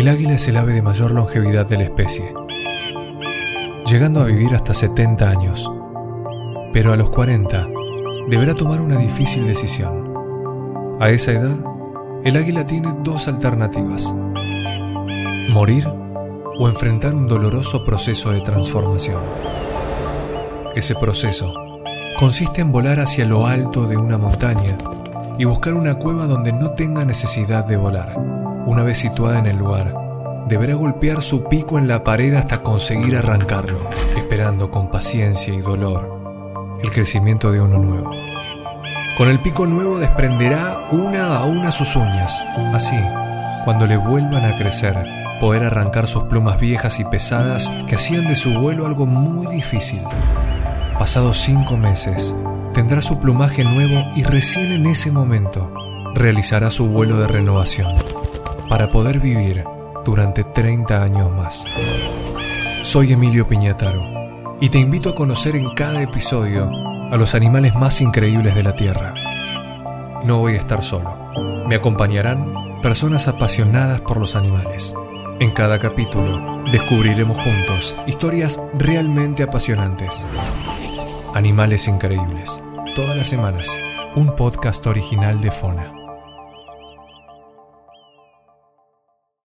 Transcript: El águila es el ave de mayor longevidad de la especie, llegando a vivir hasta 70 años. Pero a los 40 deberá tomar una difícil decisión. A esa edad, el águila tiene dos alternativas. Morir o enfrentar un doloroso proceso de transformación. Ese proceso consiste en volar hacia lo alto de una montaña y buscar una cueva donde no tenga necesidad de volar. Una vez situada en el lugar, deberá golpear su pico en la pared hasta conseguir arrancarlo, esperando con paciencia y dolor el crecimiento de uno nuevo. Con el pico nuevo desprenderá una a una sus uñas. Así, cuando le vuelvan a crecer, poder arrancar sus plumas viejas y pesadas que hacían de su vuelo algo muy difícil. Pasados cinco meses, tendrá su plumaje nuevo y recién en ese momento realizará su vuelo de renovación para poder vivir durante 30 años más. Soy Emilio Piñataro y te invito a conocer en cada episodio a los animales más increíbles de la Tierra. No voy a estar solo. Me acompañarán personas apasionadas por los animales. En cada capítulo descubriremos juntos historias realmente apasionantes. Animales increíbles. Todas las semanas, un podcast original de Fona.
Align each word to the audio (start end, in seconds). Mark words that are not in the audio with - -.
El 0.00 0.08
águila 0.08 0.32
es 0.32 0.48
el 0.48 0.56
ave 0.56 0.72
de 0.72 0.80
mayor 0.80 1.10
longevidad 1.10 1.66
de 1.66 1.76
la 1.76 1.82
especie, 1.82 2.32
llegando 3.84 4.22
a 4.22 4.24
vivir 4.24 4.54
hasta 4.54 4.72
70 4.72 5.28
años. 5.28 5.70
Pero 6.72 6.94
a 6.94 6.96
los 6.96 7.10
40 7.10 7.68
deberá 8.30 8.54
tomar 8.54 8.80
una 8.80 8.96
difícil 8.96 9.46
decisión. 9.46 10.96
A 11.00 11.10
esa 11.10 11.32
edad, 11.32 11.54
el 12.24 12.34
águila 12.34 12.64
tiene 12.64 12.94
dos 13.04 13.28
alternativas. 13.28 14.10
Morir 15.50 15.86
o 15.86 16.66
enfrentar 16.66 17.14
un 17.14 17.28
doloroso 17.28 17.84
proceso 17.84 18.30
de 18.30 18.40
transformación. 18.40 19.20
Ese 20.74 20.94
proceso 20.94 21.52
consiste 22.18 22.62
en 22.62 22.72
volar 22.72 23.00
hacia 23.00 23.26
lo 23.26 23.46
alto 23.46 23.84
de 23.84 23.98
una 23.98 24.16
montaña 24.16 24.78
y 25.36 25.44
buscar 25.44 25.74
una 25.74 25.98
cueva 25.98 26.24
donde 26.24 26.54
no 26.54 26.70
tenga 26.70 27.04
necesidad 27.04 27.66
de 27.66 27.76
volar. 27.76 28.39
Una 28.66 28.82
vez 28.82 28.98
situada 28.98 29.38
en 29.38 29.46
el 29.46 29.56
lugar, 29.56 29.94
deberá 30.46 30.74
golpear 30.74 31.22
su 31.22 31.44
pico 31.44 31.78
en 31.78 31.88
la 31.88 32.04
pared 32.04 32.34
hasta 32.34 32.62
conseguir 32.62 33.16
arrancarlo, 33.16 33.80
esperando 34.16 34.70
con 34.70 34.90
paciencia 34.90 35.54
y 35.54 35.60
dolor 35.60 36.78
el 36.82 36.90
crecimiento 36.90 37.52
de 37.52 37.60
uno 37.60 37.78
nuevo. 37.78 38.10
Con 39.16 39.28
el 39.28 39.40
pico 39.40 39.66
nuevo 39.66 39.98
desprenderá 39.98 40.88
una 40.92 41.38
a 41.38 41.44
una 41.44 41.70
sus 41.70 41.96
uñas. 41.96 42.42
Así, 42.72 42.98
cuando 43.64 43.86
le 43.86 43.96
vuelvan 43.96 44.44
a 44.44 44.56
crecer, 44.56 44.96
poder 45.40 45.64
arrancar 45.64 46.06
sus 46.06 46.24
plumas 46.24 46.60
viejas 46.60 47.00
y 47.00 47.04
pesadas 47.04 47.70
que 47.86 47.96
hacían 47.96 48.26
de 48.28 48.34
su 48.34 48.52
vuelo 48.58 48.86
algo 48.86 49.06
muy 49.06 49.46
difícil. 49.46 50.02
Pasados 50.98 51.38
cinco 51.38 51.76
meses, 51.76 52.34
tendrá 52.74 53.00
su 53.00 53.18
plumaje 53.20 53.64
nuevo 53.64 54.10
y 54.14 54.22
recién 54.22 54.72
en 54.72 54.86
ese 54.86 55.10
momento 55.10 55.72
realizará 56.14 56.70
su 56.70 56.88
vuelo 56.88 57.18
de 57.18 57.26
renovación 57.26 57.94
para 58.70 58.88
poder 58.88 59.18
vivir 59.18 59.64
durante 60.04 60.44
30 60.44 61.02
años 61.02 61.28
más. 61.32 61.66
Soy 62.82 63.12
Emilio 63.12 63.44
Piñataro 63.44 64.00
y 64.60 64.68
te 64.68 64.78
invito 64.78 65.10
a 65.10 65.14
conocer 65.16 65.56
en 65.56 65.74
cada 65.74 66.00
episodio 66.00 66.70
a 67.10 67.16
los 67.16 67.34
animales 67.34 67.74
más 67.74 68.00
increíbles 68.00 68.54
de 68.54 68.62
la 68.62 68.76
Tierra. 68.76 69.12
No 70.24 70.38
voy 70.38 70.54
a 70.54 70.58
estar 70.58 70.84
solo. 70.84 71.18
Me 71.68 71.74
acompañarán 71.74 72.80
personas 72.80 73.26
apasionadas 73.26 74.02
por 74.02 74.18
los 74.18 74.36
animales. 74.36 74.94
En 75.40 75.50
cada 75.50 75.80
capítulo 75.80 76.62
descubriremos 76.70 77.38
juntos 77.40 77.96
historias 78.06 78.62
realmente 78.74 79.42
apasionantes. 79.42 80.24
Animales 81.34 81.88
increíbles. 81.88 82.62
Todas 82.94 83.16
las 83.16 83.26
semanas, 83.26 83.76
un 84.14 84.36
podcast 84.36 84.86
original 84.86 85.40
de 85.40 85.50
Fona. 85.50 85.99